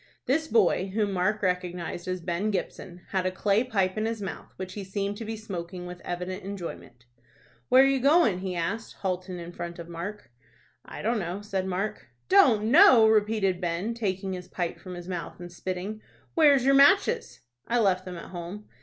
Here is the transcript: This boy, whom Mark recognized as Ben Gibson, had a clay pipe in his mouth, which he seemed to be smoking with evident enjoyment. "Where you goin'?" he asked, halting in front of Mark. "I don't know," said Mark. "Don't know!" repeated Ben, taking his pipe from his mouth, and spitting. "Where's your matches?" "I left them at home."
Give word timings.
This 0.25 0.47
boy, 0.47 0.87
whom 0.95 1.11
Mark 1.13 1.43
recognized 1.43 2.07
as 2.07 2.21
Ben 2.21 2.49
Gibson, 2.49 3.01
had 3.09 3.27
a 3.27 3.31
clay 3.31 3.63
pipe 3.63 3.99
in 3.99 4.07
his 4.07 4.19
mouth, 4.19 4.51
which 4.55 4.73
he 4.73 4.83
seemed 4.83 5.15
to 5.17 5.25
be 5.25 5.37
smoking 5.37 5.85
with 5.85 6.01
evident 6.01 6.41
enjoyment. 6.43 7.05
"Where 7.69 7.85
you 7.85 7.99
goin'?" 7.99 8.39
he 8.39 8.55
asked, 8.55 8.95
halting 9.01 9.37
in 9.37 9.51
front 9.51 9.77
of 9.77 9.87
Mark. 9.87 10.31
"I 10.83 11.03
don't 11.03 11.19
know," 11.19 11.43
said 11.43 11.67
Mark. 11.67 12.07
"Don't 12.29 12.71
know!" 12.71 13.07
repeated 13.07 13.61
Ben, 13.61 13.93
taking 13.93 14.33
his 14.33 14.47
pipe 14.47 14.79
from 14.79 14.95
his 14.95 15.07
mouth, 15.07 15.39
and 15.39 15.51
spitting. 15.51 16.01
"Where's 16.33 16.65
your 16.65 16.73
matches?" 16.73 17.41
"I 17.67 17.77
left 17.77 18.03
them 18.03 18.17
at 18.17 18.31
home." 18.31 18.65